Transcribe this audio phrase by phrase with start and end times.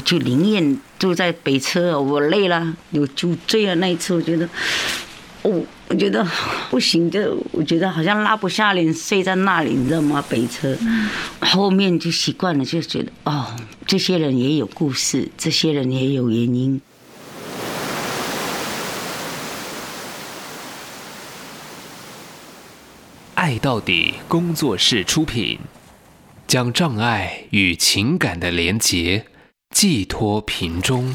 [0.00, 4.48] 我就宁愿住在北车，我累了有就醉了那一次，我觉得，
[5.42, 6.26] 我我觉得
[6.70, 10.24] 不行，就我觉得好像拉不下脸睡在那里，你知道吗？
[10.26, 10.74] 北车，
[11.40, 13.54] 后面就习惯了，就觉得哦，
[13.86, 16.80] 这些人也有故事，这些人也有原因。
[23.34, 25.58] 爱到底工作室出品，
[26.46, 29.26] 将障碍与情感的连结
[29.72, 31.14] 寄托瓶中，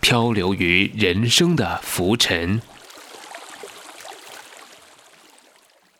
[0.00, 2.60] 漂流于人生的浮沉，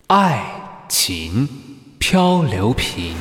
[0.08, 0.44] 爱
[0.88, 1.48] 情
[1.98, 3.16] 漂流瓶。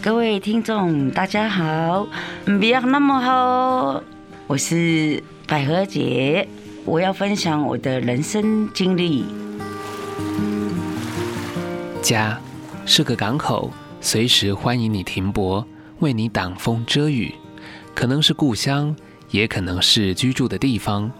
[0.00, 2.06] 各位听众，大家好，
[2.46, 4.02] 不要那么好，
[4.46, 6.48] 我是百合姐，
[6.84, 9.26] 我要分享我的人生经历。
[12.02, 12.38] 家
[12.84, 15.64] 是个港口，随时欢迎你停泊，
[16.00, 17.32] 为你挡风遮雨。
[17.94, 18.94] 可能是故乡，
[19.30, 21.10] 也可能是居住的地方，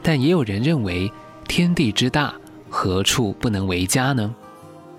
[0.00, 1.10] 但也有人认为，
[1.48, 2.32] 天地之大，
[2.70, 4.32] 何处不能为家呢？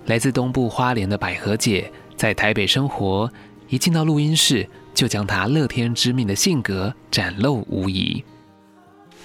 [0.06, 1.90] 来自东部花莲的百合姐。
[2.16, 3.32] 在台北生活，
[3.70, 8.22] 一进到录音室，就将她乐天知命的性格展露无遗。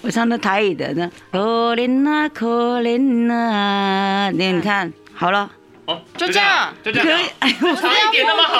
[0.01, 5.51] 我唱的台语的呢，可怜呐，可怜呐，你看好了。
[5.85, 8.59] 哦，就这样，就这样，可以，哎，我唱一点那么好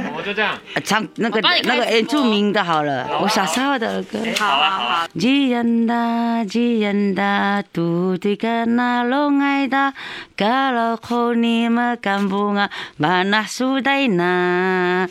[0.00, 4.18] 听，我就这样，唱那个那个原住民的好了，我小时候的歌。
[4.38, 5.08] 好啊好啊。
[5.18, 9.94] 吉恩达，吉恩达，土地干那龙爱达，
[10.36, 12.68] 嘎老后你们干不啊，
[13.00, 15.08] 把那树带那。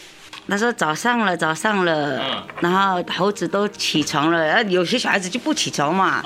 [0.50, 2.20] 他说早上了，早上了，
[2.62, 6.24] 然后猴子都起床了，有些小孩子就不起床嘛，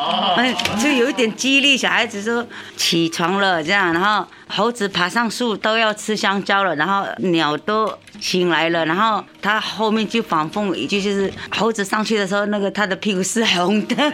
[0.82, 2.46] 就有一点激励小孩子说
[2.78, 13.96] 起床了这样，然后猴子爬上树都要吃香蕉了，然后鸟都醒来了，然后他后面就反讽一句就是猴子上去的时候，那个他的屁股是红的。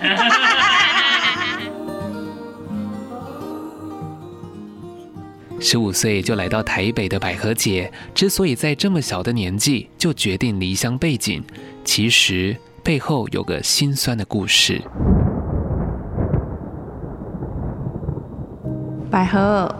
[5.59, 11.43] 十五岁就来到台北的百合姐，之所以在这么小的年纪就决定离乡背井，
[11.83, 14.81] 其实背后有个心酸的故事。
[19.09, 19.73] 百合，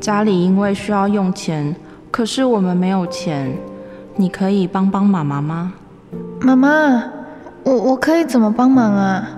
[0.00, 1.74] 家里因为需要用钱，
[2.10, 3.52] 可是我们没有钱，
[4.14, 5.72] 你可以帮帮妈妈吗？
[6.40, 7.02] 妈妈，
[7.64, 9.28] 我我可以怎么帮忙啊？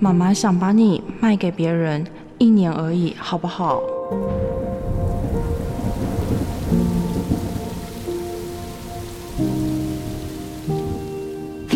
[0.00, 2.04] 妈妈想把你卖给别人，
[2.38, 3.80] 一年而已，好不好？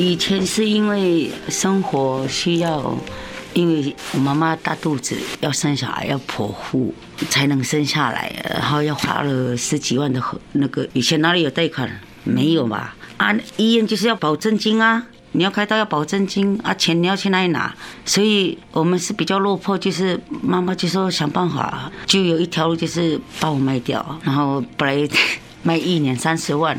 [0.03, 2.93] 以前是因为生活需要，
[3.55, 6.93] 因为我妈妈大肚子要生小孩要剖腹
[7.31, 10.21] 才能生下来，然后要花了十几万的
[10.55, 11.89] 那个，以前哪里有贷款？
[12.25, 12.97] 没有吧？
[13.17, 17.73] 啊，医院就是要保证金啊，你要开刀要保证金啊，钱你要去哪里拿？
[18.05, 25.09] 所以我们是比较落魄，就是妈妈就说想办法，就有一条路就是把我卖掉，然后本来
[25.63, 26.77] 卖一年三十万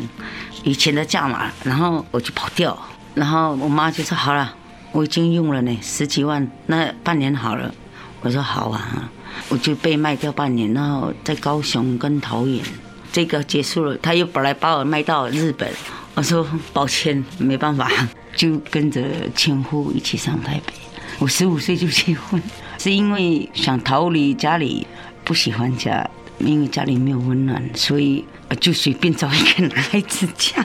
[0.63, 2.77] 以前的价码，然后我就跑掉。
[3.15, 4.53] 然后我妈就说：“好了，
[4.91, 7.73] 我已经用了呢，十几万，那半年好了。”
[8.21, 9.09] 我说：“好啊。”
[9.49, 12.63] 我就被卖掉半年，然后在高雄跟桃园，
[13.11, 15.67] 这个结束了，他又本来把我卖到日本。
[16.13, 17.89] 我说：“抱歉，没办法，
[18.35, 19.01] 就跟着
[19.35, 20.73] 前夫一起上台北。
[21.17, 22.41] 我十五岁就结婚，
[22.77, 24.85] 是因为想逃离家里，
[25.23, 26.07] 不喜欢家，
[26.37, 30.63] 因为家里没有温暖，所以我就随便找一个男孩子嫁。”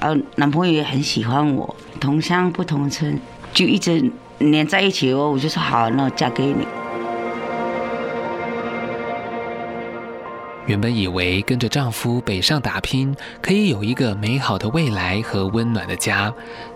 [0.00, 3.18] 呃，男朋友也很喜欢我，同乡不同村，
[3.52, 5.30] 就一直黏在一起哦。
[5.32, 6.66] 我就说好，那我嫁给你。
[10.66, 16.32] 原本以为跟着丈夫北上打拼，可以有一个美好的未来和温暖的家，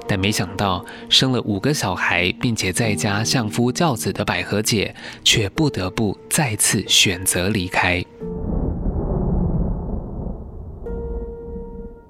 [0.09, 8.03] 但没想到生了五个小孩，并且在家相夫教子的百合姐，却不得不再次选择离开。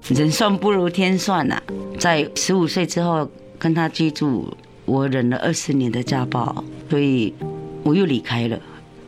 [0.09, 1.61] 人算不如天算呐，
[1.97, 4.51] 在十五岁之后跟他居住，
[4.83, 7.33] 我忍了二十年的家暴，所以
[7.83, 8.59] 我又离开了。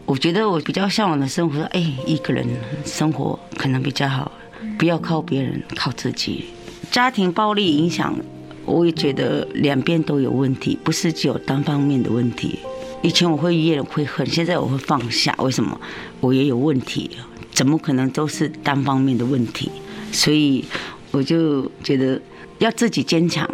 [0.06, 2.48] 我觉得我比较向往的生活，哎，一个人
[2.86, 4.32] 生活可能比较好，
[4.78, 6.46] 不要靠别人，靠自己。
[6.92, 8.16] 家庭暴力影响，
[8.64, 12.60] 我也觉得两边都有问题，不是只有单方面的问题。
[13.02, 15.36] 以前我会怨会恨，现在我会放下。
[15.40, 15.78] 为什么？
[16.22, 17.12] 我也有问题，
[17.52, 19.70] 怎么可能都是单方面的问题？
[20.16, 20.64] 所以
[21.12, 22.20] 我就觉得
[22.60, 23.48] 要自己坚强，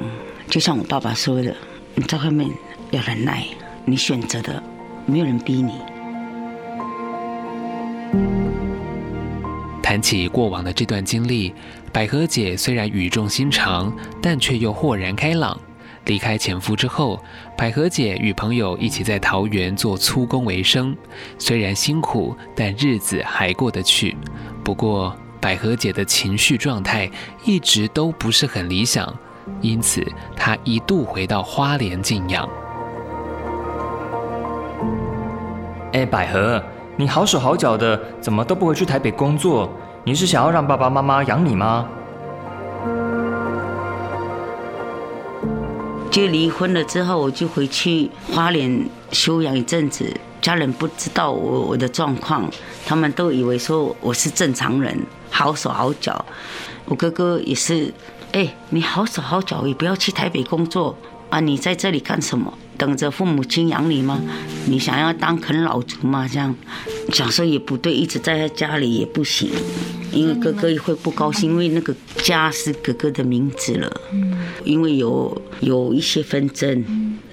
[0.47, 1.53] 就像我爸爸说的，
[1.95, 2.47] 你在外面
[2.91, 3.43] 要忍耐，
[3.83, 4.61] 你选择的，
[5.07, 5.73] 没有人逼你。
[9.81, 11.51] 谈起过往的这段经历，
[11.91, 13.91] 百合姐虽然语重心长，
[14.21, 15.59] 但却又豁然开朗。
[16.05, 17.21] 离开前夫之后，
[17.57, 20.95] 百合姐与朋友一起在桃园做粗工为生，
[21.37, 24.15] 虽然辛苦，但日子还过得去。
[24.63, 27.09] 不过，百合姐的情绪状态
[27.43, 29.11] 一直都不是很理想，
[29.59, 30.05] 因此
[30.35, 32.47] 她一度回到花莲静养。
[35.93, 36.63] 哎，百合，
[36.95, 39.67] 你好手好脚的，怎么都不回去台北工作？
[40.03, 41.87] 你是想要让爸爸妈妈养你吗？
[46.11, 50.13] 就离婚了之后，我就回去花莲休养一阵子。
[50.41, 52.49] 家人不知道我我的状况，
[52.85, 54.97] 他们都以为说我是正常人，
[55.29, 56.25] 好手好脚。
[56.85, 57.93] 我哥哥也是，
[58.31, 60.97] 哎，你好手好脚，也不要去台北工作
[61.29, 61.39] 啊！
[61.39, 62.51] 你在这里干什么？
[62.81, 64.19] 等着父母亲养你吗？
[64.65, 66.27] 你想要当啃老族吗？
[66.27, 66.55] 这样
[67.13, 69.51] 想说也不对，一直在家里也不行，
[70.11, 71.93] 因为哥哥也会不高兴，因为那个
[72.23, 74.01] 家是哥哥的名字了。
[74.63, 76.83] 因为有有一些纷争，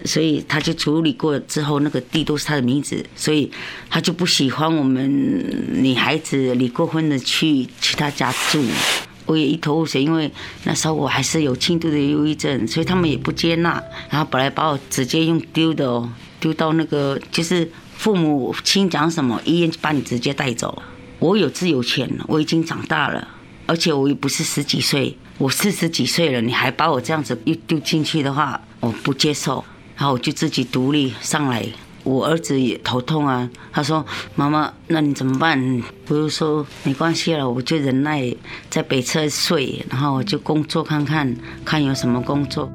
[0.04, 3.50] 所以他就处理过之后，那个地都是他的名字，所以
[3.88, 5.02] 他就不喜欢我们
[5.82, 8.62] 女孩子离过婚的去去他家住。
[9.28, 10.28] 我也一头雾水，因为
[10.64, 13.80] 那时候我还是有轻度的忧郁症，所以他们也不接纳。
[14.08, 16.10] 然后本来把我直接用丢的哦，
[16.40, 20.82] 丢到那个就是父母亲讲什么，医院就把你直接带走。
[21.18, 23.28] 我有自由权，我已经长大了，
[23.66, 29.62] 而且我也不是十几岁，我四十几岁了，你还把我这样子又丢进去的话，我不接受。
[29.94, 31.66] 然后我就自己独立上来。
[32.08, 38.34] 我儿子也头痛啊，他说：“妈妈，那你怎么办？”我就说：“没关系了，我就忍耐
[38.70, 42.70] 在北车睡，然后我就工作看看，看有什么工作。”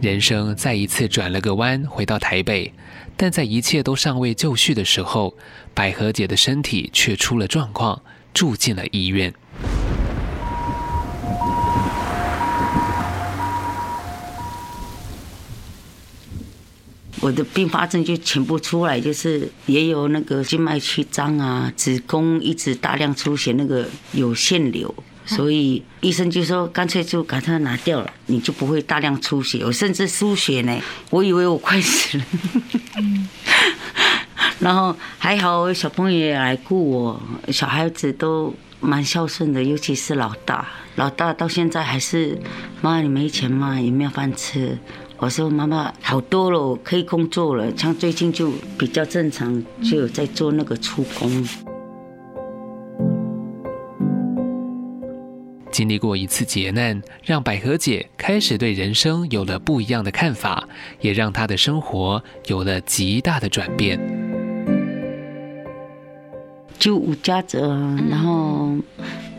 [0.00, 2.72] 人生再一次转了个弯，回到台北，
[3.16, 5.34] 但在一切都尚未就绪的时候，
[5.74, 8.00] 百合姐的身体却出了状况，
[8.32, 9.34] 住进了医院。
[17.20, 30.78] 我的并发症就全部出来，就是也有那个静脉曲张啊，子宫一直大量出血，那个有腺瘤，所以医生就说干脆就把它拿掉了，你就不会大量出血，我甚至输血呢，
[31.10, 32.24] 我以为我快死了，
[34.60, 42.38] 然后还好小朋友也来顾我，小孩子都蛮孝顺的，尤其是老大，老大到现在还是
[42.82, 43.80] 妈，你没钱吗？
[43.80, 44.78] 有没有饭吃？
[45.18, 47.74] 我说妈妈好多了，可以工作了。
[47.74, 51.46] 像最近就比较正常，就有在做那个出工。
[55.72, 60.68] 经历过一次劫难，让百合姐开始对人生有了不一样的看法，
[61.00, 63.98] 也让她的生活有了极大的转变。
[66.78, 67.68] 就无家者，
[68.10, 68.76] 然后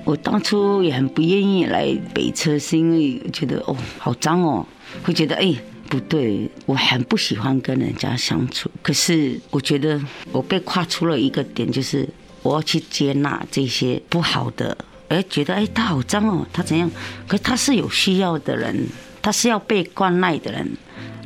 [0.03, 4.65] 我当初也很不愿意来北车，是因为觉得哦，好脏哦。
[5.03, 5.53] 会觉得哎，
[5.89, 8.69] 不对，我很不喜欢跟人家相处。
[8.81, 10.01] 可是我觉得
[10.31, 12.07] 我被跨出了一个点，就是
[12.43, 14.77] 我要去接纳这些不好的。
[15.09, 16.91] 哎，觉得哎，他好脏哦，他怎样？
[17.27, 18.87] 可他是有需要的人，
[19.21, 20.69] 他是要被关爱的人，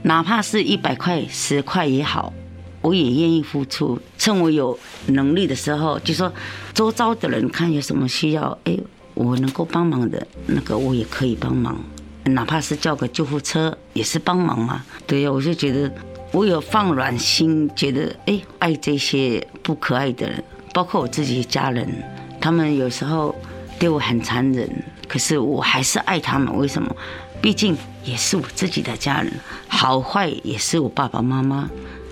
[0.03, 2.31] 哪怕是一百块、十块也好，
[2.81, 3.99] 我也愿意付出。
[4.19, 6.31] 趁我有能力的时候，就说
[6.75, 8.77] 周遭的人看有什么需要，哎，
[9.15, 11.83] 我能够帮忙的那个，我也可以帮忙。
[12.25, 15.91] 哪怕是叫个救护车也是帮忙嘛，对呀，我就觉得
[16.31, 21.87] 我有放软心，觉得哎，爱这些不可爱的人，包括我自己家人，
[22.39, 23.35] 他们有时候
[23.79, 24.69] 对我很残忍，
[25.07, 26.55] 可是我还是爱他们。
[26.57, 26.95] 为什么？
[27.41, 27.75] 毕竟
[28.05, 29.33] 也是我自己的家人，
[29.67, 31.69] 好坏也是我爸爸妈妈，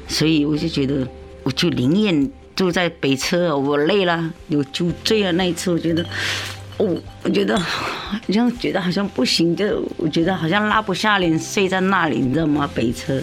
[0.07, 1.07] 所以我就觉得，
[1.43, 6.03] 我就宁愿住在北车，我累了有酒醉啊那一次，我觉得。
[6.79, 12.67] 我我觉得好像觉得好像不行，就我觉得好像拉不下脸睡在那里，你知道吗？
[12.73, 13.21] 北车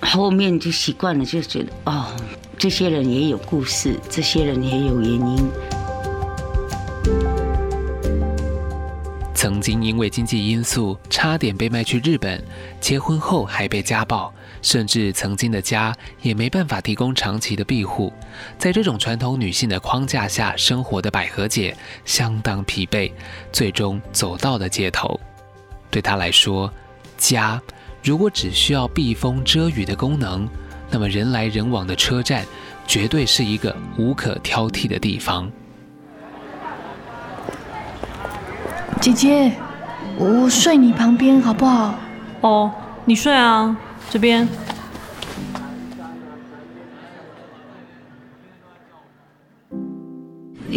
[0.00, 2.06] 后面就习惯了，就觉得哦，
[2.56, 5.50] 这些人也有故事，这些人也有原因。
[9.44, 12.42] 曾经因为经济因素差点被卖去日本，
[12.80, 14.32] 结婚后还被家暴。
[14.62, 18.10] 甚至曾经的家也没办法提供长期的庇护，
[18.56, 23.12] 在这种传统女性的框架下生活的百合姐相当疲惫，
[23.52, 25.20] 最终走到了街头。
[25.90, 26.72] 对她来说，
[27.18, 27.60] 家
[28.02, 30.48] 如果只需要避风遮雨的功能，
[30.90, 32.46] 那么人来人往的车站
[32.86, 35.52] 绝对是一个无可挑剔的地方。
[39.00, 39.52] 姐姐，
[40.16, 41.94] 我睡你旁边好不好？
[42.40, 42.70] 哦，
[43.04, 43.76] 你睡啊。
[44.10, 44.46] 这边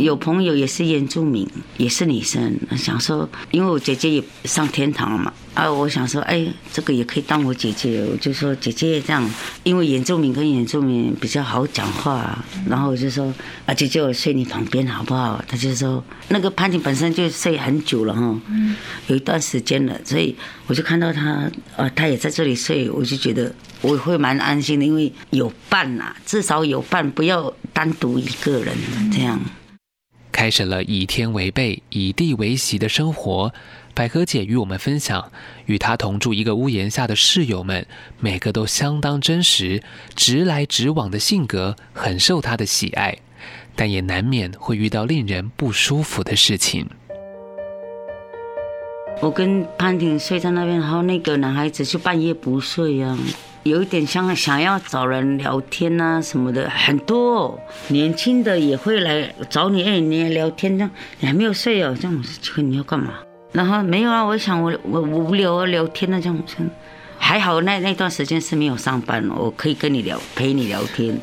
[0.04, 5.34] 有朋友也是原住民，也是女生，想说，因为我姐姐也上天堂了嘛。
[5.54, 9.27] 啊，我想说，哎，这个也可以当我姐姐，我就说姐姐这样，
[9.63, 12.38] 因为原住民跟原住民比较好讲话，
[12.70, 13.34] 然后我就说，
[13.66, 15.44] 啊，姐姐我睡你旁边好不好？
[15.48, 18.39] 他就说，那个潘婷本身就睡很久了哈，
[19.08, 20.36] 有一段时间了，所以
[20.68, 23.51] 我就看到他，啊，他也在这里睡，我就觉得
[23.82, 28.75] 我会蛮安心的，因为有伴呐，至少有伴，不要单独一个人
[29.12, 29.39] 这样。
[30.48, 33.54] 开始了以天为被，以地为席的生活。
[33.94, 35.30] 百合姐与我们分享，
[35.66, 37.86] 与她同住一个屋檐下的室友们，
[38.22, 39.84] 每个都相当真实、
[40.16, 43.18] 直来直往的性格，很受她的喜爱，
[43.75, 46.88] 但也难免会遇到令人不舒服的事情。
[49.20, 53.20] 我跟潘婷睡在那边，然后那个男孩子就半夜不睡啊，
[53.70, 57.60] 有一点像想要找人聊天啊什么的，很多
[57.90, 63.14] 年轻的也会来找你，哎，你聊天这样，你还没有睡哦，这样，这个你要干嘛？
[63.52, 66.42] 然后没有啊，我想我我无聊啊，聊天那种，
[67.18, 71.18] 还好那那段时间是没有上班，我可以跟你聊，陪你聊天。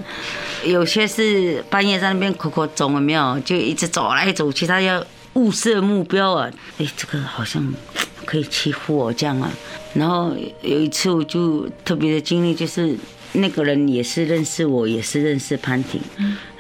[0.65, 3.39] 有些是半夜在那边口口总有没有？
[3.41, 6.51] 就一直走来走去，他要物色目标啊。
[6.79, 7.73] 哎，这个好像
[8.25, 9.51] 可以欺负我这样啊。
[9.95, 12.95] 然后有一次我就特别的经历就是。
[13.37, 16.01] 那个人也是认识我，也是认识潘婷，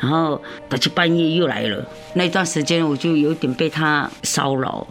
[0.01, 1.87] 然后他就半夜又来了。
[2.15, 4.85] 那段时间我就有点被他骚扰，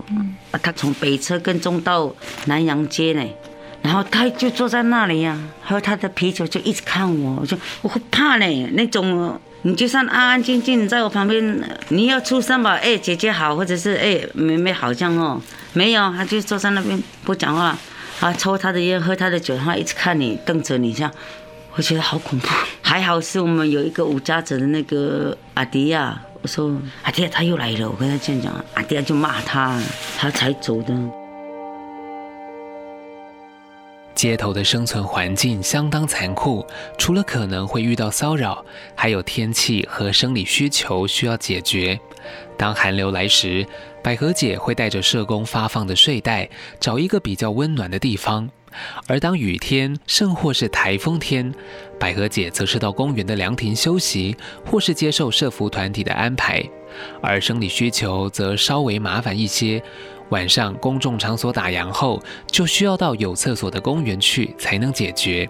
[0.62, 3.26] 他从北车跟踪到南阳街呢，
[3.82, 8.68] 然后他就坐在那里呀，还有他的啤酒就一直看我，我就我会怕呢。
[8.72, 15.42] 那种你就算安安静静在我旁边，你要出声吧，哎，姐姐好，或者是哎，妹妹好像哦，
[15.74, 17.78] 没有，他就坐在那边不讲话，
[18.24, 21.12] 啊，抽他的烟，喝他的酒，然后一直看你，瞪着你这样。
[21.76, 22.48] 我觉得好恐怖，
[22.82, 29.78] 还好是我们有一个无家者的那个阿迪亚，我说阿迪亚他又来了，我跟他这样讲，阿迪亚就骂他，
[30.18, 30.94] 他才走的。
[34.16, 36.66] 街头的生存环境相当残酷，
[36.98, 38.64] 除了可能会遇到骚扰，
[38.96, 42.00] 还有天气和生理需求需要解决。
[42.58, 43.66] 当寒流来时，
[44.04, 48.50] 百合姐会带着社工发放的睡袋，找一个比较温暖的地方。
[49.08, 51.54] 而当雨天，甚或是台风天，
[52.00, 56.64] 百合姐则是到公园的凉亭休息，或是接受社福团体的安排。
[57.22, 59.82] 而生理需求则稍微麻烦一些，
[60.30, 65.48] 晚上公众场所打烊后，就需要到有厕所的公园去才能解决。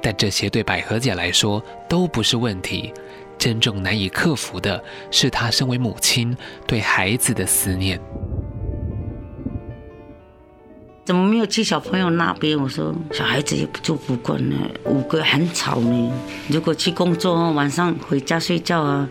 [0.00, 2.92] 但这些对百合姐来说都不是问题，
[3.38, 8.00] 真正难以克服的是她身为母亲对孩子的思念。
[11.06, 12.60] 怎么没有去小朋友那边？
[12.60, 16.12] 我说小孩子也不住不惯呢，五个很吵呢。
[16.48, 19.08] 如果去工作，晚上回家睡觉啊，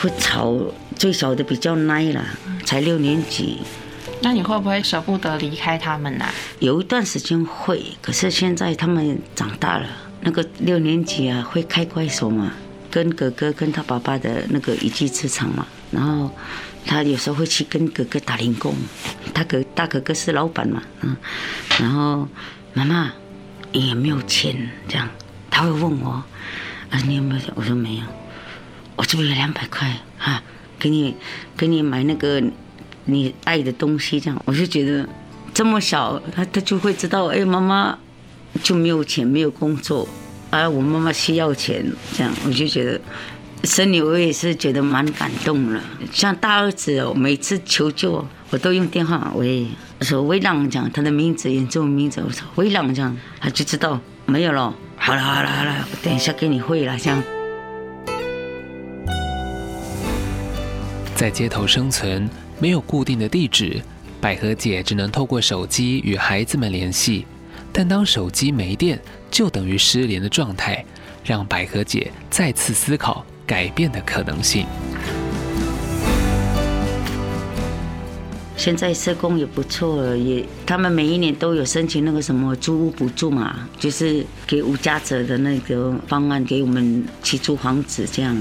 [0.00, 0.56] 会吵。
[0.96, 2.22] 最小的比较耐了，
[2.64, 3.60] 才六年级。
[4.20, 6.26] 那你会不会舍不得离开他们呢？
[6.58, 9.86] 有一段时间会，可是现在他们长大了。
[10.20, 12.52] 那个六年级啊，会开怪手嘛，
[12.90, 16.30] 跟哥哥跟他爸爸的那个一技之长嘛，然后。
[16.86, 18.74] 他有时候会去跟哥哥打零工，
[19.34, 21.14] 他哥大哥哥是老板嘛，嗯，
[21.78, 22.26] 然后
[22.72, 23.12] 妈妈
[23.70, 24.70] 你有没有钱？
[24.88, 25.06] 这样
[25.50, 26.24] 他会问我，
[26.88, 27.52] 啊，你有没有钱？
[27.54, 28.02] 我说没有，
[28.96, 30.42] 我这边有两百块啊，
[30.78, 31.14] 给你
[31.54, 32.42] 给你买那个
[33.04, 35.06] 你爱的东西，这样我就觉得
[35.52, 37.98] 这么小，他他就会知道，哎，妈妈
[38.62, 40.08] 就没有钱，没有工作，
[40.50, 43.00] 啊，我妈妈需要钱，这样我就觉得。
[43.62, 45.78] 心里我也是觉得蛮感动了，
[46.10, 49.66] 像大儿子哦，每次求救我都用电话喂，
[49.98, 54.74] 我说威朗讲他的名字，原住民名字，我说威朗讲，他就知道没有了。
[54.96, 57.22] 好了好了好了，我等一下给你汇了，这样。
[61.14, 62.26] 在街头生存，
[62.58, 63.78] 没有固定的地址，
[64.22, 67.26] 百合姐只能透过手机与孩子们联系，
[67.80, 70.84] 但当手机没电，就等于失联的状态，
[71.24, 73.24] 让百合姐再次思考。
[73.46, 74.66] 改变的可能性。
[78.54, 88.36] 现在社工也不错了，也他们每一年都有申请那个什么租屋补助嘛，就是给无家者的那个方案，给我们去租房子这样。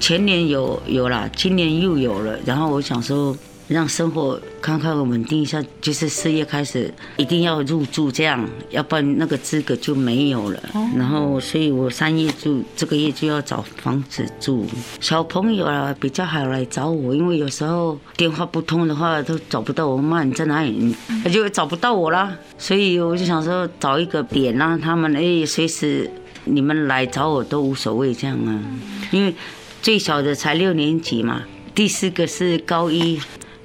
[0.00, 3.36] 前年有有了，今年又有了，然后我想说。
[3.70, 10.60] 让生活看看稳定一下，就是事业开始一定要入住这样，要不然那个资格就没有了。
[10.96, 14.66] 然后，所以我三月住这个月就要找房子住。
[15.00, 20.92] 小朋友啊比较好来找我，因为有时候电话不通的话都找不到我妈，你在哪里？
[21.22, 22.36] 他就找不到我啦。
[22.58, 26.10] 所以我就想说找一个点让他们哎随时
[26.42, 28.60] 你们来找我都无所谓这样啊，
[29.12, 29.32] 因为
[29.80, 31.42] 最小的才六年级嘛。
[31.72, 33.18] 第四个是高一，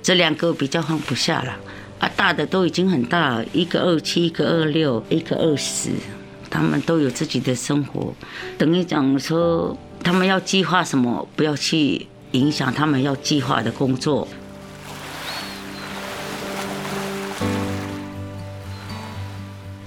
[0.06, 1.58] 这两个比较放不下了。
[1.98, 5.90] 啊，大的都已经很大了，一个二七，一个二六，一个二十，
[6.48, 8.14] 他们都有自己的生活。
[8.56, 14.28] 等于讲说，他们要计划什么，不要去影响他们要计划的工作。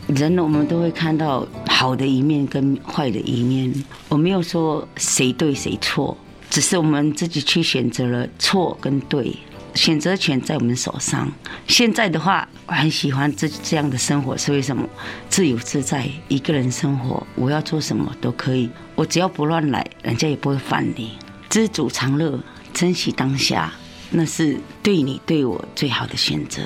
[0.08, 3.72] 人我们都会看到好的一面跟坏的一面，
[4.08, 6.16] 我没有说谁对谁错，
[6.50, 9.36] 只是我们自己去选择了错跟对，
[9.78, 11.30] 选择权在我们手上。
[11.68, 14.88] 现在的话，我很喜欢这这样的生活，是为什么？
[15.28, 21.12] 自由自在，一个人生活，我要做什么都可以，我只要不乱来，人家也不会烦你。
[21.48, 22.40] 知足常乐，
[22.74, 23.72] 珍惜当下，
[24.10, 26.60] 那是对你对我最好的选择。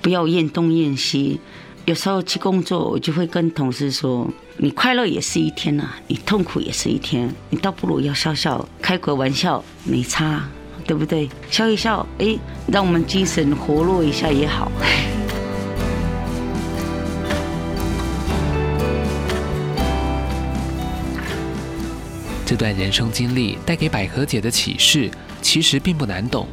[0.00, 1.40] 不要怨东怨西。
[1.86, 10.48] 有时候去工作，我就会跟同事说：“你快乐也是一天呐、啊，你痛苦也是一天，你倒不如要笑笑，开个玩笑没差，
[10.86, 11.28] 对不对？
[11.50, 14.70] 笑一笑，哎，让我们精神活络一下也好。
[22.46, 25.10] ”这段人生经历带给百合姐的启示，
[25.40, 26.46] 其实并不难懂，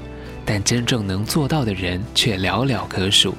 [0.46, 3.36] 但真正能做到的人却寥寥可数。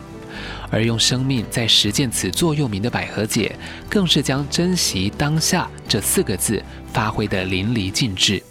[0.70, 3.54] 而用生命在实践此座右铭的百合姐，
[3.88, 8.42] 更是将珍惜当下这四个字发挥得淋漓尽致。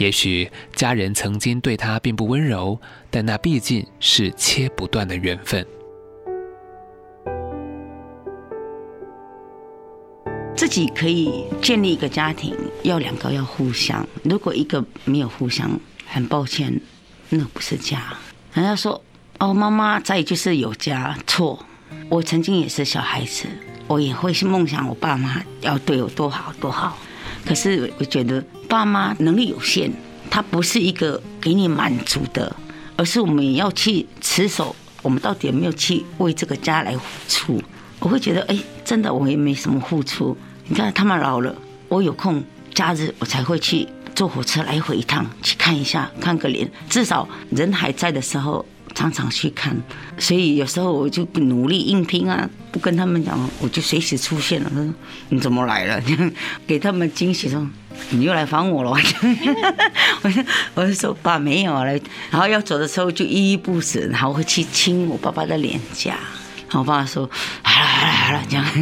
[0.00, 2.80] 也许家人曾经对他并不温柔，
[3.10, 5.64] 但那毕竟是切不断的缘分。
[10.56, 14.06] 自己可以建立一个家庭，要两个要互相。
[14.24, 15.70] 如果一个没有互相，
[16.06, 16.80] 很抱歉，
[17.28, 18.02] 那不是家。
[18.54, 19.00] 人家说。
[19.38, 21.64] 哦，妈妈在就是有家错。
[22.10, 23.46] 我曾经也是小孩子，
[23.86, 26.98] 我也会是梦想我爸妈要对我多好多好。
[27.46, 29.90] 可是我觉得爸妈能力有限，
[30.30, 32.54] 他不是一个给你满足的，
[32.96, 34.74] 而是我们也要去持守。
[35.02, 37.60] 我们到底有没有去为这个家来付出？
[37.98, 40.36] 我会觉得，哎，真的我也没什么付出。
[40.68, 41.52] 你看他们老了，
[41.88, 42.40] 我有空
[42.72, 46.70] 假日我才会去坐火车来回一趟去看一下，看个脸。
[46.88, 48.64] 至少人还在的时候。
[48.92, 49.74] 常常去看，
[50.18, 54.68] 所以有时候我就努力应聘啊，不跟他们讲，我就随时出现了。
[54.68, 54.94] 他说
[55.30, 56.02] ：“你怎么来了？”
[56.66, 57.64] 给他们惊喜说
[58.08, 58.90] ：“你又来烦我了。
[60.22, 60.42] ”我就
[60.74, 62.00] 我就说：“爸没有来。”
[62.32, 66.12] 然后要走的时候就依依不舍，然后会去亲我爸爸的脸颊。
[66.68, 67.28] 然后我爸爸说
[67.62, 68.64] ：“好了好了好了，这样。”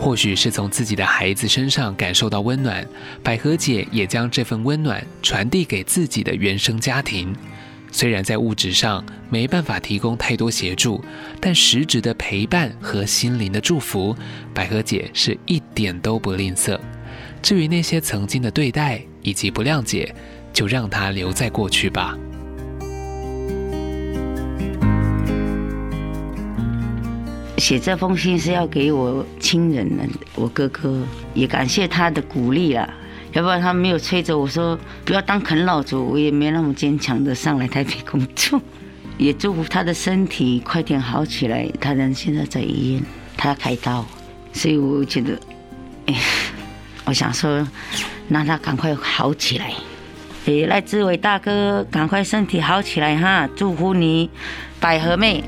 [0.00, 2.86] 或许是从自己的孩子身上感受到温暖，
[3.22, 7.34] 百合姐也将这份温暖传递给自己的原生家庭。
[7.90, 11.02] 虽然在物质上没办法提供太多协助，
[11.40, 14.14] 但实质的陪伴和心灵的祝福，
[14.54, 16.78] 百合姐是一点都不吝啬。
[17.40, 20.14] 至于那些曾经的对待以及不谅解，
[20.52, 22.16] 就让它留在过去吧。
[27.56, 31.02] 写这封信是要给我亲人们，我哥哥
[31.34, 32.88] 也感谢他的鼓励了，
[33.38, 38.60] 要不然他没有催着我说不要当啃老族，我也没那么坚强的上来台北工作。
[39.16, 43.02] 也祝福他的身体快点好起来，他人现在在医院，
[43.36, 44.04] 他要开刀，
[44.52, 45.38] 所以我觉得，
[46.06, 46.16] 哎，
[47.06, 47.64] 我想说
[48.28, 49.72] 让他赶快好起来。
[50.46, 54.28] 哎，赖志伟大哥，赶快身体好起来哈，祝福你，
[54.80, 55.44] 百合妹。